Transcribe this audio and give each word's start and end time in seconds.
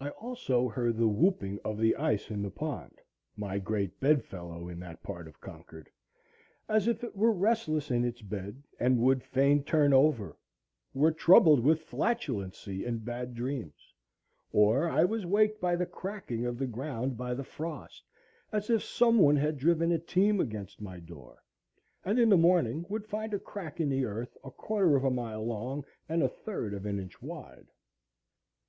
I 0.00 0.08
also 0.08 0.66
heard 0.68 0.96
the 0.96 1.06
whooping 1.06 1.60
of 1.64 1.78
the 1.78 1.94
ice 1.94 2.30
in 2.32 2.42
the 2.42 2.50
pond, 2.50 3.00
my 3.36 3.60
great 3.60 4.00
bed 4.00 4.24
fellow 4.24 4.66
in 4.68 4.80
that 4.80 5.04
part 5.04 5.28
of 5.28 5.40
Concord, 5.40 5.88
as 6.68 6.88
if 6.88 7.04
it 7.04 7.14
were 7.14 7.30
restless 7.30 7.92
in 7.92 8.04
its 8.04 8.22
bed 8.22 8.64
and 8.80 8.98
would 8.98 9.22
fain 9.22 9.62
turn 9.62 9.92
over, 9.92 10.36
were 10.92 11.12
troubled 11.12 11.60
with 11.60 11.86
flatulency 11.88 12.84
and 12.84 13.06
had 13.06 13.34
dreams; 13.36 13.94
or 14.50 14.88
I 14.88 15.04
was 15.04 15.24
waked 15.24 15.60
by 15.60 15.76
the 15.76 15.86
cracking 15.86 16.44
of 16.44 16.58
the 16.58 16.66
ground 16.66 17.16
by 17.16 17.34
the 17.34 17.44
frost, 17.44 18.02
as 18.50 18.68
if 18.68 18.82
some 18.82 19.18
one 19.18 19.36
had 19.36 19.58
driven 19.58 19.92
a 19.92 19.98
team 20.00 20.40
against 20.40 20.80
my 20.80 20.98
door, 20.98 21.40
and 22.04 22.18
in 22.18 22.28
the 22.30 22.36
morning 22.36 22.84
would 22.88 23.06
find 23.06 23.32
a 23.32 23.38
crack 23.38 23.78
in 23.78 23.90
the 23.90 24.04
earth 24.06 24.36
a 24.42 24.50
quarter 24.50 24.96
of 24.96 25.04
a 25.04 25.10
mile 25.12 25.46
long 25.46 25.84
and 26.08 26.20
a 26.20 26.28
third 26.28 26.74
of 26.74 26.84
an 26.84 26.98
inch 26.98 27.22
wide. 27.22 27.68